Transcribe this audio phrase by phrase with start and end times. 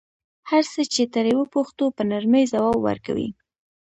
[0.49, 3.29] هر څه چې ترې وپوښتو په نرمۍ ځواب ورکوي.